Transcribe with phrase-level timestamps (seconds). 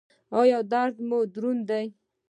[0.39, 1.85] ایا درد مو دروند دی؟